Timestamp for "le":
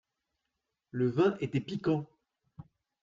0.89-1.11